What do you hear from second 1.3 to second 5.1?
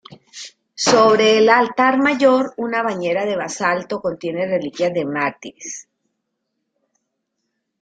el altar mayor, una bañera de basalto contiene reliquias de